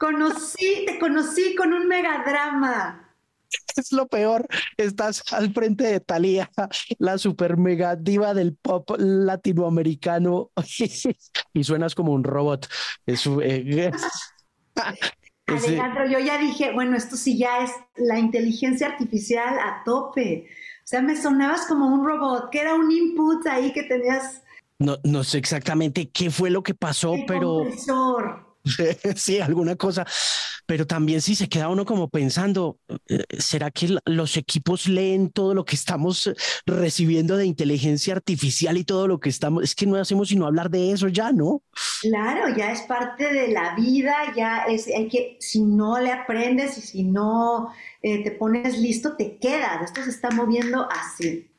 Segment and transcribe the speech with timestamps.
[0.00, 3.14] Conocí, te conocí con un megadrama.
[3.76, 4.46] Es lo peor.
[4.78, 6.50] Estás al frente de Thalía,
[6.98, 10.52] la super mega diva del pop latinoamericano,
[11.52, 12.66] y suenas como un robot.
[13.04, 13.92] Es, eh,
[15.46, 20.46] Alejandro, yo ya dije, bueno, esto sí ya es la inteligencia artificial a tope.
[20.82, 24.42] O sea, me sonabas como un robot, que era un input ahí que tenías.
[24.78, 27.66] No, no sé exactamente qué fue lo que pasó, pero.
[29.16, 30.06] sí, alguna cosa
[30.70, 32.78] pero también si se queda uno como pensando,
[33.08, 38.76] eh, ¿será que los equipos leen todo lo que estamos eh, recibiendo de inteligencia artificial
[38.76, 41.64] y todo lo que estamos, es que no hacemos sino hablar de eso ya, ¿no?
[42.02, 46.78] Claro, ya es parte de la vida, ya es, hay que, si no le aprendes
[46.78, 51.50] y si no eh, te pones listo, te quedas, esto se está moviendo así.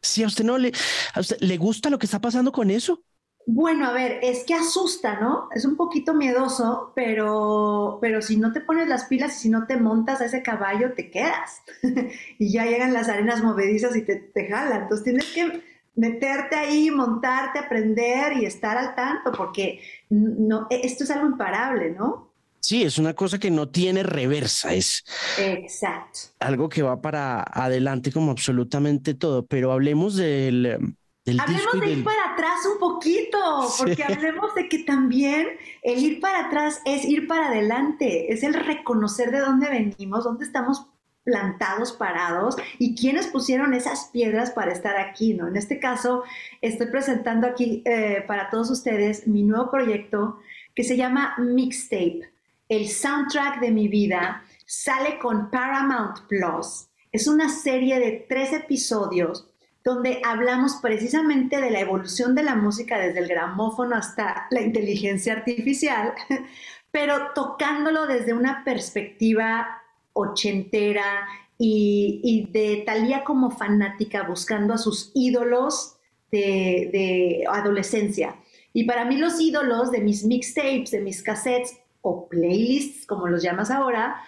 [0.00, 0.72] Si a usted no le,
[1.12, 3.02] a usted, ¿le gusta lo que está pasando con eso?
[3.46, 5.48] Bueno, a ver, es que asusta, ¿no?
[5.54, 9.66] Es un poquito miedoso, pero, pero si no te pones las pilas y si no
[9.66, 11.62] te montas a ese caballo, te quedas.
[12.38, 14.82] y ya llegan las arenas movedizas y te, te jalan.
[14.82, 15.62] Entonces tienes que
[15.96, 21.90] meterte ahí, montarte, aprender y estar al tanto, porque no, e, esto es algo imparable,
[21.90, 22.32] ¿no?
[22.60, 25.04] Sí, es una cosa que no tiene reversa, es
[25.38, 26.20] Exacto.
[26.40, 32.32] algo que va para adelante como absolutamente todo, pero hablemos del hablemos de ir para
[32.32, 33.38] atrás un poquito,
[33.78, 35.48] porque hablemos de que también
[35.82, 40.44] el ir para atrás es ir para adelante, es el reconocer de dónde venimos, dónde
[40.44, 40.86] estamos
[41.24, 45.48] plantados, parados y quiénes pusieron esas piedras para estar aquí, ¿no?
[45.48, 46.22] En este caso,
[46.60, 50.38] estoy presentando aquí eh, para todos ustedes mi nuevo proyecto
[50.74, 52.30] que se llama Mixtape,
[52.68, 56.88] el soundtrack de mi vida, sale con Paramount Plus.
[57.12, 59.48] Es una serie de tres episodios
[59.84, 65.34] donde hablamos precisamente de la evolución de la música desde el gramófono hasta la inteligencia
[65.34, 66.14] artificial,
[66.90, 69.82] pero tocándolo desde una perspectiva
[70.14, 71.28] ochentera
[71.58, 75.96] y, de Talía como fanática buscando a sus ídolos
[76.32, 78.36] de, de adolescencia.
[78.72, 83.42] Y para mí los ídolos de mis mixtapes, de mis cassettes o playlists, como los
[83.42, 84.22] llamas ahora,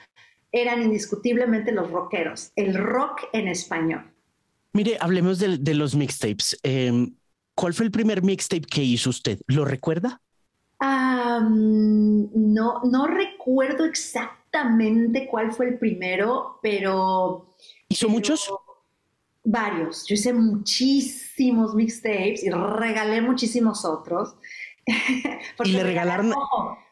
[0.53, 4.16] eran indiscutiblemente los rockeros, el rock en español.
[4.77, 6.61] Mire, hablemos de, los mixtapes.
[6.63, 7.17] Em,
[7.55, 9.41] ¿Cuál fue el primer mixtape que hizo usted?
[9.47, 10.21] ¿Lo recuerda?
[11.39, 17.57] no, no recuerdo exactamente cuál fue el primero, pero...
[17.89, 18.53] ¿Hizo muchos?
[19.43, 20.05] Varios.
[20.07, 24.37] Yo hice muchísimos mixtapes y regalé muchísimos otros.
[25.65, 26.35] ¿Y le regalaron?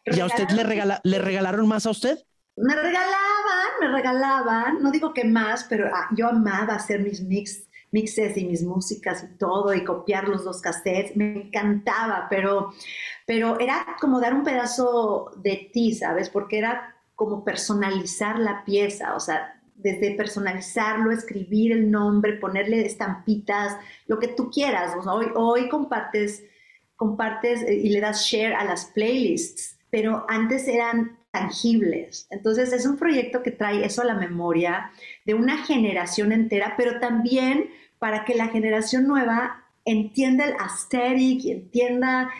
[0.07, 2.19] ¿Y a usted le, regala, le regalaron más a usted?
[2.57, 7.69] Me regalaban, me regalaban, no digo que más, pero ah, yo amaba hacer mis mix,
[7.95, 12.73] mixes y mis músicas y todo, y copiar los dos cassettes, me encantaba, pero,
[13.25, 16.29] pero era como dar un pedazo de ti, ¿sabes?
[16.29, 23.77] Porque era como personalizar la pieza, o sea, desde personalizarlo, escribir el nombre, ponerle estampitas,
[24.09, 24.95] lo que tú quieras.
[25.07, 26.43] hoy, hoy compartes,
[26.97, 32.27] compartes eh, y le das share a las playlists, pero antes eran tangibles.
[32.31, 34.91] Entonces es un proyecto que trae eso a la memoria
[35.27, 41.51] de una generación entera, pero también para que la generación nueva entienda el aesthetic y
[41.53, 42.31] entienda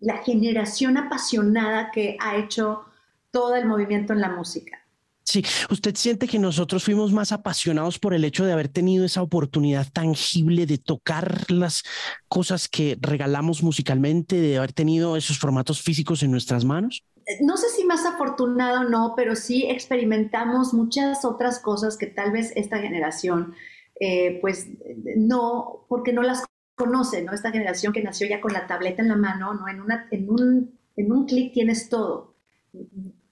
[0.00, 2.84] la generación apasionada que ha hecho
[3.30, 4.84] todo el movimiento en la música.
[5.24, 9.22] Sí, ¿usted siente que nosotros fuimos más apasionados por el hecho de haber tenido esa
[9.22, 11.82] oportunidad tangible de tocar las
[12.28, 17.04] cosas que regalamos musicalmente, de haber tenido esos formatos físicos en nuestras manos?
[17.40, 22.32] No sé si más afortunado o no, pero sí experimentamos muchas otras cosas que tal
[22.32, 23.54] vez esta generación,
[24.00, 24.68] eh, pues
[25.16, 27.32] no, porque no las conoce, ¿no?
[27.32, 29.68] Esta generación que nació ya con la tableta en la mano, ¿no?
[29.68, 32.34] En, una, en un, en un clic tienes todo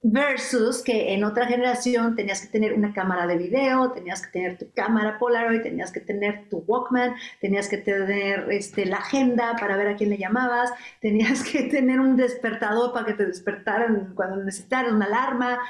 [0.02, 4.58] versus que en otra generación tenías que tener una cámara de video, tenías que tener
[4.58, 9.76] tu cámara Polaroid, tenías que tener tu Walkman, tenías que tener este, la agenda para
[9.76, 14.42] ver a quién le llamabas, tenías que tener un despertador para que te despertaran cuando
[14.42, 15.60] necesitaras una alarma.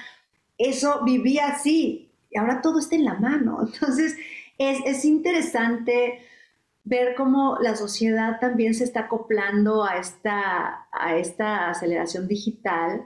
[0.56, 3.60] Eso vivía así y ahora todo está en la mano.
[3.66, 4.16] Entonces
[4.56, 6.26] es, es interesante
[6.84, 13.04] ver cómo la sociedad también se está acoplando a esta, a esta aceleración digital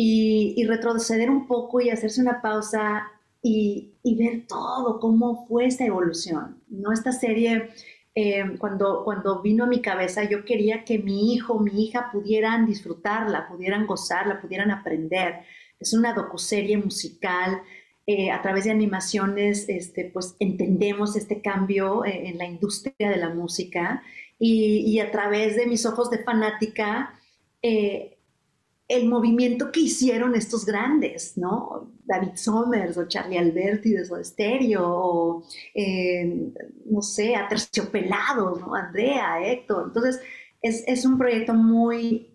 [0.00, 3.10] y, retroceder un poco y hacerse una pausa
[3.42, 6.62] y, ver todo, cómo fue esta evolución.
[6.68, 6.92] ¿no?
[6.92, 7.70] Esta serie,
[8.14, 12.64] eh, cuando, cuando vino a mi cabeza, yo quería que mi hijo, mi hija pudieran
[12.64, 15.40] disfrutarla, pudieran gozarla, pudieran aprender.
[15.80, 17.60] Es una docuserie musical.
[18.06, 23.16] Eh, a través de animaciones, este, pues entendemos este cambio eh, en la industria de
[23.16, 24.02] la música
[24.38, 27.20] y, y, a través de mis ojos de fanática,
[28.88, 31.92] el movimiento que hicieron estos grandes, ¿no?
[32.06, 35.44] David Somers o Charlie Alberti de Soda Stereo, o,
[35.74, 36.50] eh,
[36.86, 38.74] no sé, Aterciopelados, ¿no?
[38.74, 39.84] Andrea, Héctor.
[39.88, 40.20] Entonces,
[40.62, 42.34] es, es, un proyecto muy,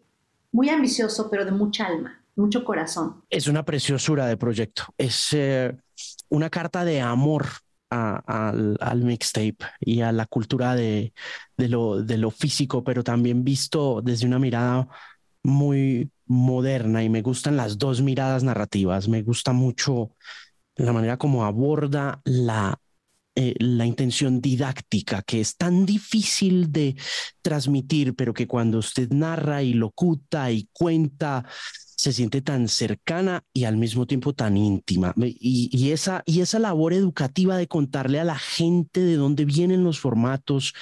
[0.51, 3.23] muy ambicioso, pero de mucha alma, mucho corazón.
[3.31, 4.83] Es una preciosura de proyecto.
[4.95, 5.75] Es eh,
[6.29, 7.47] una carta de amor
[7.89, 11.13] al, al, mixtape y a la cultura de,
[11.57, 14.87] de, lo, de lo físico, pero también visto desde una mirada
[15.43, 19.07] muy moderna y me gustan las dos miradas narrativas.
[19.07, 20.11] Me gusta mucho
[20.75, 22.79] la manera como aborda la,
[23.35, 26.95] eh, la intención didáctica, que es tan difícil de
[27.41, 31.45] transmitir, pero que cuando usted narra y locuta y cuenta,
[32.03, 35.13] se siente tan cercana y al mismo tiempo tan íntima.
[35.17, 39.83] Y, y, esa, y esa labor educativa de contarle a la gente de dónde vienen
[39.83, 40.73] los formatos,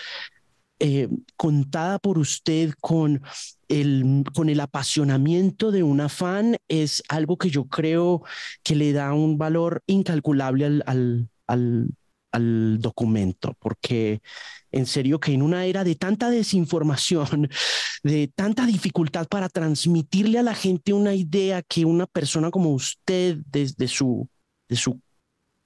[0.83, 1.07] eh,
[1.37, 3.21] contada por usted con
[3.67, 8.23] el, con el apasionamiento de una fan es algo que yo creo
[8.63, 11.89] que le da un valor incalculable al, al, al,
[12.31, 14.23] al documento, porque
[14.71, 17.47] en serio que en una era de tanta desinformación,
[18.03, 23.37] de tanta dificultad para transmitirle a la gente una idea que una persona como usted,
[23.45, 24.27] desde su,
[24.67, 24.99] de su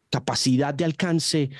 [0.09, 1.51] capacidad de alcance,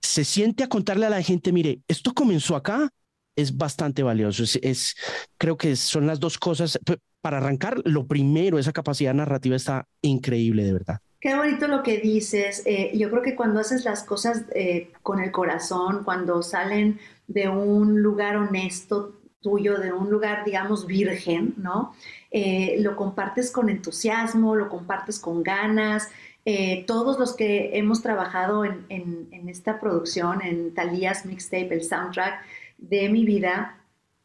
[0.00, 2.90] se siente a contarle a la gente, mire, esto comenzó acá,
[3.36, 4.42] es bastante valioso.
[4.62, 4.96] Es,
[5.38, 6.78] creo que son las dos cosas.
[7.20, 10.98] Para arrancar, lo primero, esa capacidad narrativa está increíble, de verdad.
[11.20, 12.62] Qué bonito lo que dices.
[12.64, 17.48] Eh, yo creo que cuando haces las cosas eh, con el corazón, cuando salen de
[17.48, 21.94] un lugar honesto tuyo, de un lugar, digamos, virgen, ¿no?
[22.30, 26.08] Eh, lo compartes con entusiasmo, lo compartes con ganas,
[26.50, 32.42] eh, todos los que hemos trabajado en, esta producción, en Talías Mixtape, el soundtrack
[32.78, 33.76] de mi vida,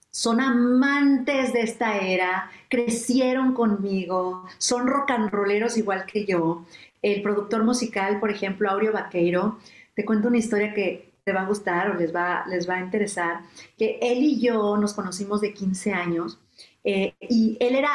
[0.09, 6.65] son amantes de esta era, crecieron conmigo, son rock and rolleros igual que yo.
[7.01, 9.59] El productor musical, por ejemplo, Aureo Vaqueiro,
[9.93, 12.79] te cuento una historia que te va a gustar o les va, les va a
[12.79, 13.41] interesar,
[13.77, 16.39] que él y yo nos conocimos de 15 años
[16.85, 17.91] eh, y él era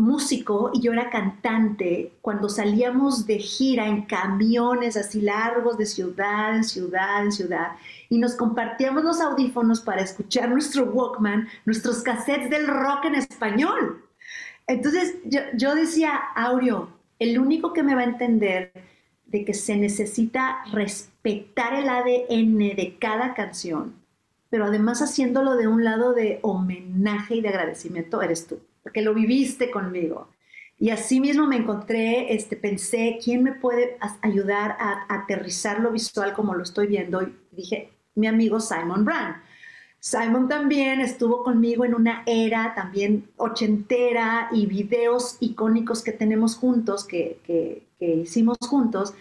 [0.00, 6.54] músico y yo era cantante cuando salíamos de gira en camiones así largos de ciudad
[6.56, 7.72] en ciudad en ciudad
[8.08, 14.04] y nos compartíamos los audífonos para escuchar nuestro Walkman, nuestros cassettes del rock en español.
[14.66, 18.72] Entonces yo, decía, Aureo, el único que me va a entender
[19.26, 23.94] de que se necesita respetar el ADN de cada canción,
[24.48, 29.12] pero además haciéndolo de un lado de homenaje y de agradecimiento, eres tú porque lo
[29.12, 30.28] viviste conmigo.
[30.78, 36.32] Y así mismo me encontré, este, pensé, ¿quién me puede ayudar a, aterrizar lo visual
[36.32, 37.20] como lo estoy viendo?
[37.22, 39.36] Y dije, mi amigo Simon Brand.
[40.00, 47.04] Simon también estuvo conmigo en una era también ochentera y videos icónicos que tenemos juntos,
[47.04, 49.12] que, que, que hicimos juntos,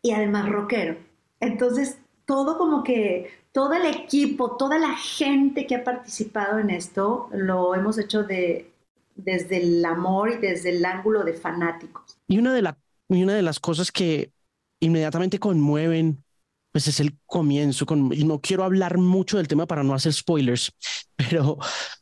[0.00, 0.96] y además rockero.
[1.40, 7.28] Entonces, todo como que, todo el equipo, toda la gente que ha participado en esto,
[7.32, 8.71] lo hemos hecho de,
[9.14, 12.18] desde el amor y desde el ángulo de fanáticos.
[12.26, 12.78] Y una de, la,
[13.08, 14.32] y una de las cosas que
[14.80, 16.24] inmediatamente conmueven,
[16.72, 17.86] pues es el comienzo.
[17.86, 20.72] Con, no quiero hablar mucho del tema para no hacer spoilers,
[21.16, 21.58] pero,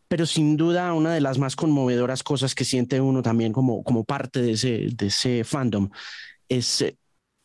[0.08, 4.04] pero sin duda una de las más conmovedoras cosas que siente uno también como, como
[4.04, 5.90] parte de ese, de ese fandom
[6.50, 6.98] es eh,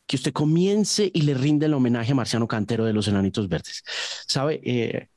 [0.06, 3.82] que usted comience y le rinde el homenaje a Marciano Cantero de los Enanitos Verdes.
[4.26, 4.60] ¿Sabe?
[4.62, 5.08] Eh,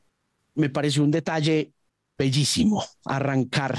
[0.56, 1.74] me pareció un detalle
[2.20, 3.78] bellísimo arrancar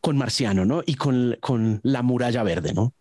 [0.00, 0.82] con Marciano, ¿no?
[0.86, 2.94] Y con, con la muralla verde, ¿no?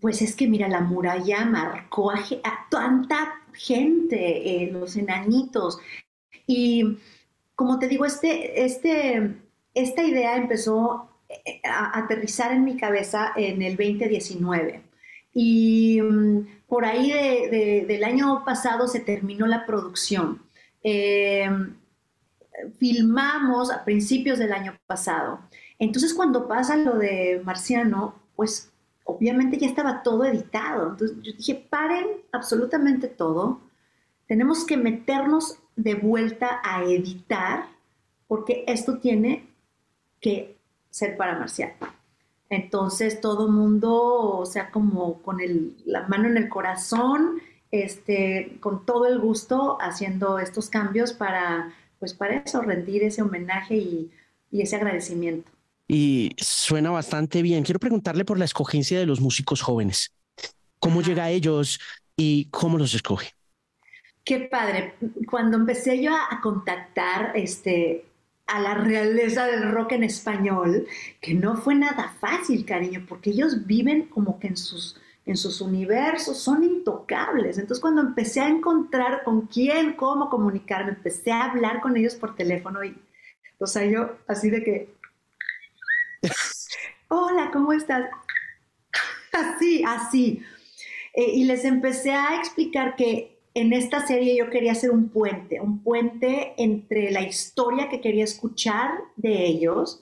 [0.00, 2.22] Pues es que mira, la muralla marcó a,
[2.70, 5.80] tanta gente, los enanitos.
[6.46, 6.98] Y
[7.56, 9.34] como te digo, este, este,
[9.74, 14.82] esta idea empezó eh, a aterrizar en mi cabeza en el 2019.
[15.34, 20.42] Y mm, por ahí del año pasado se terminó la producción.
[20.84, 21.50] Eh,
[22.78, 25.40] filmamos a principios del año pasado.
[25.78, 28.70] Entonces cuando pasa lo de Marciano, pues
[29.04, 30.90] obviamente ya estaba todo editado.
[30.90, 33.60] Entonces yo dije, paren absolutamente todo.
[34.26, 37.66] Tenemos que meternos de vuelta a editar
[38.26, 39.48] porque esto tiene
[40.20, 40.58] que
[40.90, 41.74] ser para Marciano.
[42.50, 45.38] Entonces todo mundo, o sea, como con
[45.84, 52.14] la mano en el corazón, este, con todo el gusto haciendo estos cambios para pues
[52.14, 54.10] para eso, rendir ese homenaje y,
[54.52, 55.50] ese agradecimiento.
[55.86, 57.64] Y suena bastante bien.
[57.64, 60.12] Quiero preguntarle por la escogencia de los músicos jóvenes.
[60.78, 61.80] ¿Cómo llega a ellos
[62.16, 63.32] y cómo los escoge?
[64.24, 64.94] Qué padre.
[65.28, 68.04] Cuando empecé yo a, contactar este,
[68.46, 70.86] a la realeza del rock en español,
[71.20, 74.96] que no fue nada fácil, cariño, porque ellos viven como que en sus,
[75.28, 77.58] en sus universos, son intocables.
[77.58, 82.34] Entonces cuando empecé a encontrar con quién, cómo comunicarme, empecé a hablar con ellos por
[82.34, 82.96] teléfono y,
[83.58, 84.94] o sea, yo así de que,
[87.08, 88.08] hola, ¿cómo estás?
[89.32, 90.42] Así, así.
[91.12, 95.60] Eh, y les empecé a explicar que en esta serie yo quería hacer un puente,
[95.60, 100.00] un puente entre la historia que quería escuchar de ellos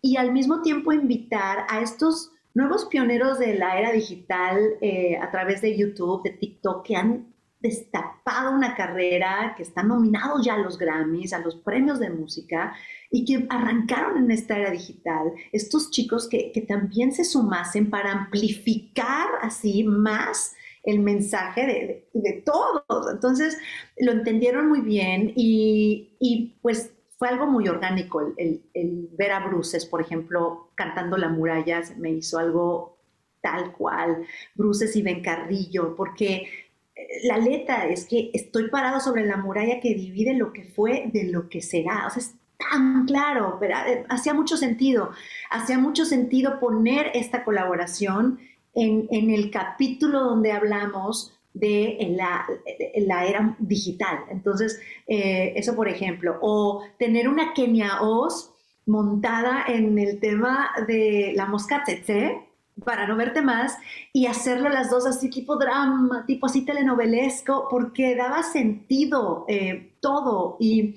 [0.00, 5.30] y al mismo tiempo invitar a estos nuevos pioneros de la era digital eh, a
[5.30, 10.58] través de YouTube, de TikTok, que han destapado una carrera, que están nominados ya a
[10.58, 12.74] los Grammys, a los premios de música
[13.10, 15.32] y que arrancaron en esta era digital.
[15.52, 23.12] Estos chicos que, que también se sumasen para amplificar así más el mensaje de, todos.
[23.12, 23.58] Entonces
[23.98, 26.92] lo entendieron muy bien y, pues
[27.22, 28.34] fue algo muy orgánico.
[28.36, 32.98] El, ver a Bruces, por ejemplo, cantando La muralla, me hizo algo
[33.40, 34.26] tal cual.
[34.56, 36.48] Bruces y Ben Carrillo, porque
[36.96, 41.10] eh, la letra es que estoy parado sobre la muralla que divide lo que fue
[41.12, 42.08] de lo que será.
[42.08, 45.12] O sea, es tan claro, pero eh, hacía mucho sentido.
[45.48, 48.40] Hacía mucho sentido poner esta colaboración
[48.74, 54.20] en, el capítulo donde hablamos de la, era digital.
[54.30, 58.52] Entonces, eh, eso por ejemplo, o tener una Kenia Oz
[58.86, 62.48] montada en el tema de la mosca tsetse,
[62.84, 63.76] para no verte más,
[64.12, 70.56] y hacerlo las dos así tipo drama, tipo así telenovelesco, porque daba sentido eh, todo.
[70.58, 70.94] Y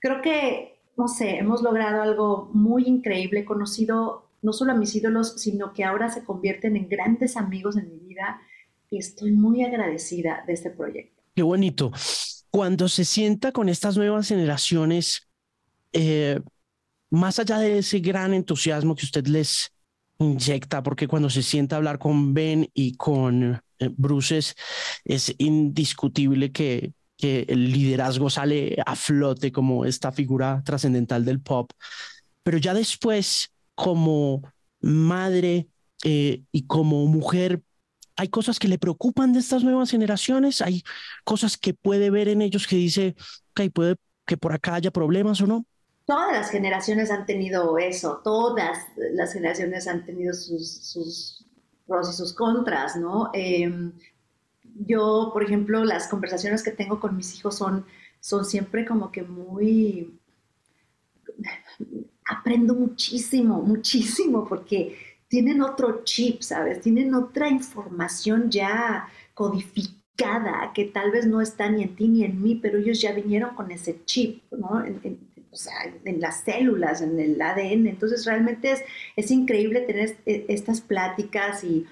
[0.00, 5.40] creo que, no sé, hemos logrado algo muy increíble, conocido no solo a mis ídolos,
[5.40, 8.40] sino que ahora se convierten en grandes amigos en mi vida
[8.90, 11.22] y estoy muy agradecida de este proyecto.
[11.34, 11.92] Qué bonito.
[12.50, 15.28] Cuando se sienta con estas nuevas generaciones,
[15.92, 16.40] eh,
[17.10, 19.72] más allá de ese gran entusiasmo que usted les
[20.18, 24.54] inyecta, porque cuando se sienta a hablar con Ben y con eh, Bruces,
[25.04, 31.70] es indiscutible que, que el liderazgo sale a flote como esta figura trascendental del pop.
[32.42, 34.42] Pero ya después, como
[34.80, 35.66] madre
[36.04, 37.62] eh, y como mujer,
[38.16, 40.82] hay cosas que le preocupan de estas nuevas generaciones, hay
[41.24, 43.14] cosas que puede ver en ellos que dice,
[43.50, 43.96] ok, puede
[44.26, 45.64] que por acá haya problemas o no.
[46.06, 48.78] Todas las generaciones han tenido eso, todas
[49.12, 51.44] las generaciones han tenido sus,
[51.86, 53.30] pros y sus contras, ¿no?
[53.32, 53.92] Em,
[54.86, 57.86] yo, por ejemplo, las conversaciones que tengo con mis hijos son,
[58.20, 60.18] son siempre como que muy
[62.28, 64.96] aprendo muchísimo, muchísimo, porque
[65.36, 66.80] tienen otro chip, ¿sabes?
[66.80, 72.42] Tienen otra información ya codificada que tal vez no está ni en ti ni en
[72.42, 74.82] mí, pero ellos ya vinieron con ese chip, ¿no?
[74.82, 75.18] En,
[75.50, 75.74] o sea,
[76.06, 77.86] en las células, en el ADN.
[77.86, 78.82] Entonces realmente es,
[79.14, 81.84] es increíble tener estas pláticas y,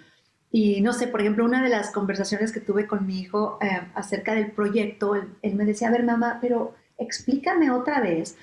[0.50, 3.68] y, no sé, por ejemplo, una de las conversaciones que tuve con mi hijo eh,
[3.94, 8.38] acerca del proyecto, él me decía, a ver, mamá, pero explícame otra vez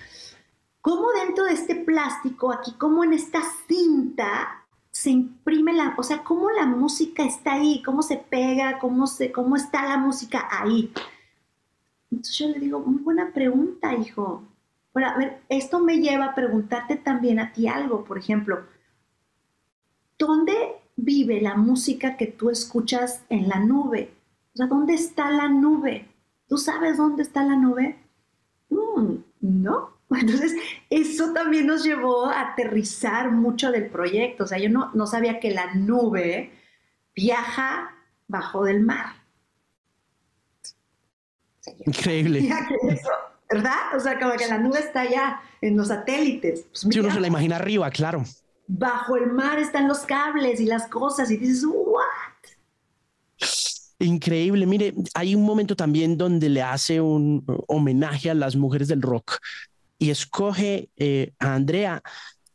[0.80, 4.61] cómo dentro de este plástico, aquí, cómo en esta cinta
[4.92, 9.32] se imprime la, o sea, cómo la música está ahí, cómo se pega, cómo, se,
[9.32, 10.92] cómo está la música ahí.
[12.12, 14.44] Entonces yo le digo, muy buena pregunta, hijo.
[14.94, 18.66] Pero a ver, esto me lleva a preguntarte también a ti algo, por ejemplo,
[20.18, 20.54] ¿dónde
[20.98, 24.14] vive la música que tú escuchas en la nube?
[24.54, 26.10] O sea, ¿dónde está la nube?
[26.48, 27.98] ¿Tú sabes dónde está la nube?
[28.70, 29.92] Mm, no.
[30.20, 30.54] Entonces,
[30.90, 34.44] eso también nos llevó a aterrizar mucho del proyecto.
[34.44, 36.52] O sea, yo no, no sabía que la nube
[37.16, 37.96] viaja
[38.28, 39.16] bajo del mar.
[41.86, 42.50] Increíble.
[43.50, 43.96] ¿Verdad?
[43.96, 46.66] O sea, como que la nube está allá en los satélites.
[46.72, 48.24] Pues si uno se la imagina arriba, claro.
[48.68, 52.02] Bajo el mar están los cables y las cosas y dices, ¿what?
[54.00, 54.66] Increíble.
[54.66, 59.38] Mire, hay un momento también donde le hace un homenaje a las mujeres del rock
[60.02, 62.02] y escoge eh, a Andrea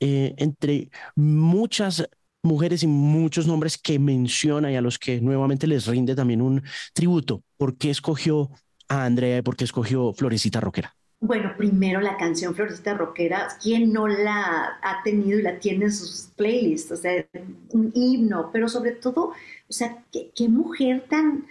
[0.00, 2.04] eh, entre muchas
[2.42, 6.64] mujeres y muchos nombres que menciona y a los que nuevamente les rinde también un
[6.92, 7.44] tributo.
[7.56, 8.50] ¿Por qué escogió
[8.88, 10.92] a Andrea y por qué escogió Florecita Roquera?
[11.20, 15.92] Bueno, primero la canción Florecita Roquera, ¿quién no la ha tenido y la tiene en
[15.92, 16.90] sus playlists?
[16.90, 17.24] O sea,
[17.70, 19.30] un himno, pero sobre todo,
[19.68, 21.46] o sea, qué mujer tan,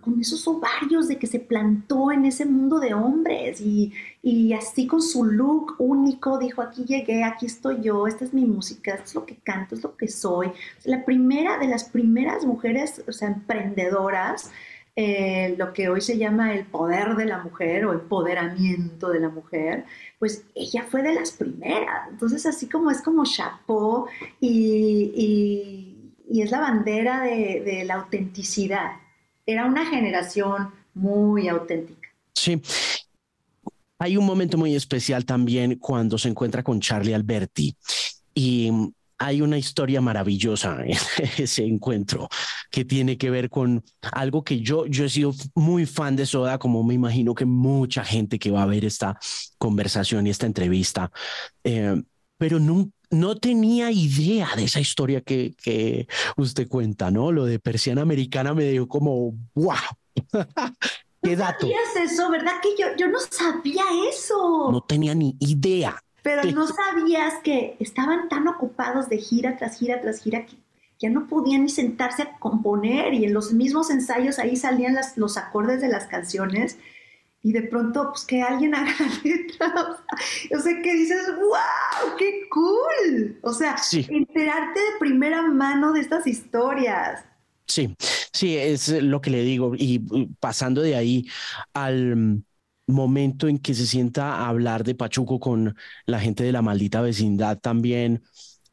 [0.00, 3.92] con esos ovarios de que se plantó en ese mundo de hombres y,
[4.54, 8.94] así con su look único dijo, aquí llegué, aquí estoy yo, esta es mi música,
[8.94, 10.52] esto es lo que canto, es lo que soy.
[10.84, 14.50] La primera de las primeras mujeres, o sea, emprendedoras
[14.94, 19.30] eh, lo que hoy se llama el poder de la mujer o empoderamiento de la
[19.30, 19.86] mujer,
[20.18, 22.08] pues ella fue de las primeras.
[22.10, 24.06] Entonces, así como es como chapó
[24.40, 25.88] y,
[26.30, 29.01] es la bandera de la autenticidad.
[29.46, 32.08] Era una generación muy auténtica.
[32.34, 32.60] Sí.
[33.98, 37.76] Hay un momento muy especial también cuando se encuentra con Charlie Alberti
[38.34, 38.70] y
[39.22, 40.96] hay una historia maravillosa en
[41.38, 42.28] ese encuentro
[42.70, 46.58] que tiene que ver con algo que yo, yo he sido muy fan de Soda,
[46.58, 49.18] como me imagino que mucha gente que va a ver esta
[49.58, 51.12] conversación y esta entrevista,
[51.62, 52.02] eh,
[52.36, 57.30] pero no, no tenía idea de esa historia que, que usted cuenta, ¿no?
[57.30, 59.76] Lo de persiana americana me dio como, wow.
[61.22, 61.60] ¿Qué dato?
[61.60, 62.54] sabías eso, ¿verdad?
[62.60, 64.70] Que yo, yo no sabía eso.
[64.72, 66.02] No tenía ni idea.
[66.22, 70.56] Pero no sabías que estaban tan ocupados de gira tras gira tras gira que
[70.98, 75.16] ya no podían ni sentarse a componer y en los mismos ensayos ahí salían las,
[75.16, 76.78] los acordes de las canciones
[77.42, 79.74] y de pronto pues que alguien haga la letra.
[80.56, 83.38] O sea, que dices, wow, qué cool.
[83.42, 83.76] O sea,
[84.08, 87.24] enterarte de primera mano de estas historias.
[87.66, 87.94] Sí,
[88.32, 89.72] sí, es lo que le digo.
[89.76, 90.00] Y
[90.40, 91.26] pasando de ahí
[91.72, 92.42] al
[92.86, 97.00] momento en que se sienta a hablar de Pachuco con la gente de la maldita
[97.00, 98.22] vecindad también.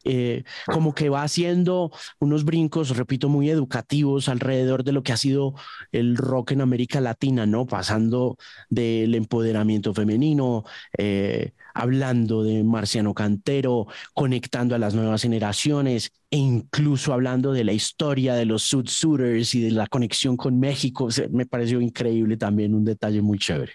[0.04, 1.90] Eh, como que va haciendo
[2.20, 5.54] unos brincos, repito, muy educativos alrededor de lo que ha sido
[5.92, 7.66] el rock en América Latina, ¿no?
[7.66, 8.38] Pasando
[8.70, 10.64] del empoderamiento femenino,
[10.96, 17.72] eh, hablando de Marciano Cantero, conectando a las nuevas generaciones e incluso hablando de la
[17.72, 21.08] historia de los Sud Suiters y de la conexión con México.
[21.30, 23.72] me pareció increíble también, un detalle muy chévere.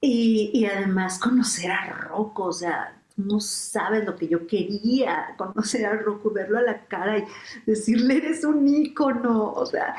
[0.00, 5.84] Y, y además conocer a Rocco, o sea, no sabes lo que yo quería, conocer
[5.86, 7.24] a Rocco, verlo a la cara y
[7.66, 9.96] decirle, eres un ícono, o sea,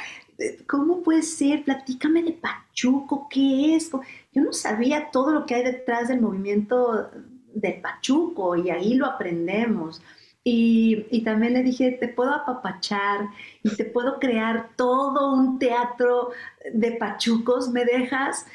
[0.68, 1.64] ¿cómo puede ser?
[1.66, 3.92] Platícame de Pachuco, ¿qué es?
[4.32, 7.12] Yo no sabía todo lo que hay detrás del movimiento
[7.54, 10.02] de Pachuco y ahí lo aprendemos.
[10.42, 13.28] Y, y, también le dije, te puedo apapachar
[13.62, 16.32] y te puedo crear todo un teatro
[16.74, 18.46] de pachucos, ¿me dejas?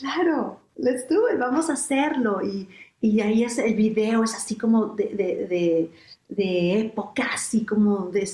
[0.00, 2.42] Claro, let's do it, vamos a hacerlo.
[2.42, 2.68] Y,
[3.02, 5.06] y ahí es el video, es así como de,
[5.48, 5.90] de,
[6.28, 8.30] de, época, así como, de,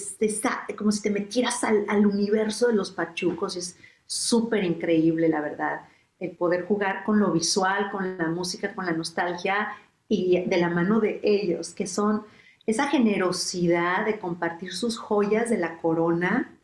[0.77, 3.57] como si te metieras al, al universo de los pachucos.
[3.57, 5.89] Es súper increíble, la verdad,
[6.21, 9.69] el poder jugar con lo visual, con la música, con la nostalgia
[10.07, 12.25] y de la mano de ellos, que son
[12.67, 16.55] esa generosidad de compartir sus joyas de la corona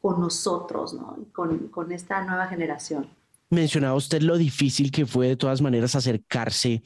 [0.00, 1.18] con nosotros, ¿no?
[1.34, 3.10] con, con esta nueva generación
[3.50, 6.82] mencionaba usted lo difícil que fue de todas maneras acercarse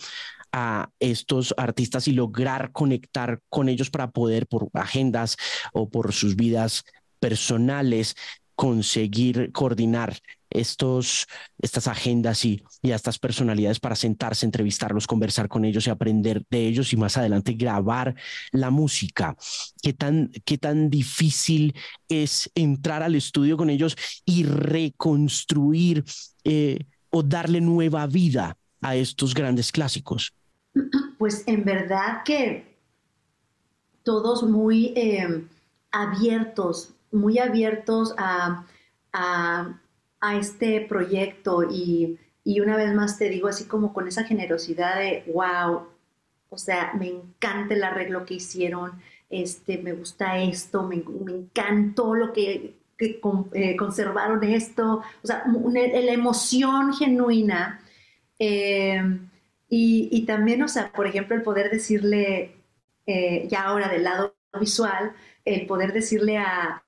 [0.52, 5.36] a estos artistas y lograr conectar con ellos para poder por agendas
[5.72, 6.84] o por sus vidas
[7.20, 8.16] personales
[8.56, 10.18] conseguir coordinar
[10.50, 11.26] estos,
[11.58, 16.44] estas agendas y, y a estas personalidades para sentarse, entrevistarlos, conversar con ellos y aprender
[16.50, 18.14] de ellos y más adelante grabar
[18.52, 19.36] la música.
[19.82, 21.74] ¿Qué tan, qué tan difícil
[22.08, 26.04] es entrar al estudio con ellos y reconstruir
[26.44, 26.78] eh,
[27.10, 30.32] o darle nueva vida a estos grandes clásicos?
[31.18, 32.76] Pues en verdad que
[34.06, 35.44] todos muy eh,
[35.90, 38.64] abiertos, muy abiertos a,
[40.38, 42.18] este proyecto y,
[42.60, 45.86] una vez más te digo así como con esa generosidad de, wow,
[46.50, 48.92] o sea, me encanta el arreglo que hicieron,
[49.30, 56.92] este, me gusta esto, me, encantó lo que, eh, conservaron esto, o sea, la emoción
[56.94, 57.80] genuina.
[58.38, 59.02] Eh,
[59.68, 62.56] y, también, o sea, por ejemplo, el poder decirle,
[63.06, 65.12] eh, ya ahora del lado visual,
[65.44, 66.82] el poder decirle a,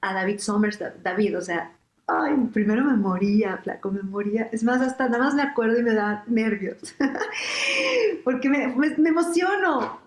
[0.00, 1.72] a David Somers, David, o sea,
[2.06, 4.48] ay, primero me moría, flaco, me moría.
[4.52, 6.94] Es más, hasta nada más me acuerdo y me da nervios.
[8.24, 10.00] Porque me, me, emociono.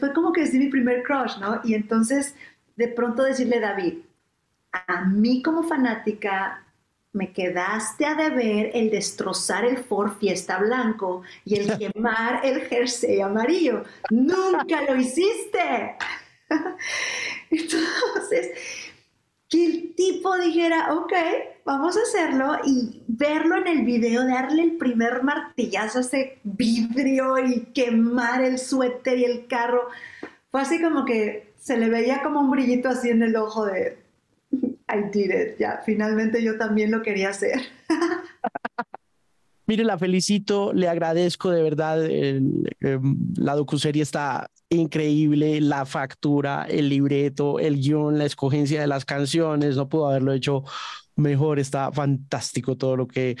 [0.00, 1.60] Fue como que decir mi primer crush, ¿no?
[1.64, 2.34] Y entonces,
[2.76, 3.98] de pronto decirle, David,
[4.72, 6.64] a mí como fanática
[7.12, 13.20] me quedaste a deber el destrozar el Ford Fiesta blanco y el quemar el jersey
[13.20, 13.84] amarillo.
[14.10, 15.96] Nunca lo hiciste.
[17.50, 18.50] Entonces,
[19.48, 21.12] que el tipo dijera, ok,
[21.64, 27.38] vamos a hacerlo y verlo en el video, darle el primer martillazo a ese vidrio
[27.38, 29.88] y quemar el suéter y el carro.
[30.50, 34.01] Fue así como que se le veía como un brillito así en el ojo de,
[34.92, 37.60] I did it, ya, finalmente yo también lo quería hacer.
[39.66, 42.04] Mire, la felicito, le agradezco de verdad.
[42.04, 42.64] Em,
[43.36, 49.76] la docuserie está increíble, la factura, el libreto, el guion, la escogencia de las canciones,
[49.76, 50.64] no pudo haberlo hecho
[51.22, 53.36] mejor, está fantástico todo lo que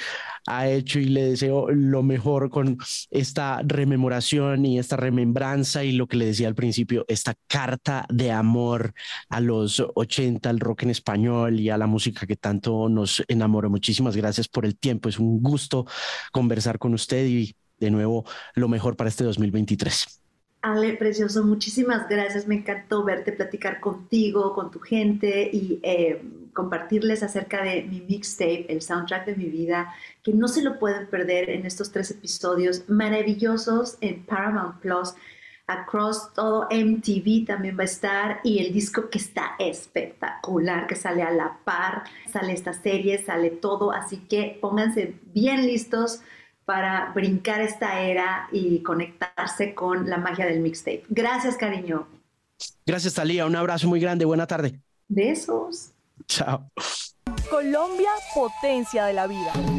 [0.46, 2.78] ha hecho y le deseo lo mejor con
[3.10, 8.32] esta rememoración y esta remembranza y lo que le decía al principio, esta carta de
[8.32, 8.94] amor
[9.28, 13.68] a los 80, al rock en español y a la música que tanto nos enamoró.
[13.68, 15.86] Muchísimas gracias por el tiempo, es un gusto
[16.32, 20.22] conversar con usted y de nuevo lo mejor para este 2023.
[20.62, 22.46] Ale, precioso, muchísimas gracias.
[22.46, 28.66] Me encantó verte, platicar contigo, con tu gente y eh, compartirles acerca de mi mixtape,
[28.68, 32.88] el soundtrack de mi vida, que no se lo pueden perder en estos tres episodios
[32.88, 35.14] maravillosos en Paramount Plus.
[35.66, 41.22] Across todo MTV también va a estar y el disco que está espectacular, que sale
[41.22, 46.20] a la par, sale esta serie, sale todo, así que pónganse bien listos
[46.64, 51.04] para brincar esta era y conectarse con la magia del mixtape.
[51.08, 52.06] Gracias, cariño.
[52.86, 53.46] Gracias, Talía.
[53.46, 54.24] Un abrazo muy grande.
[54.24, 54.80] Buena tarde.
[55.08, 55.92] Besos.
[56.26, 56.70] Chao.
[57.50, 59.71] Colombia, potencia de la vida.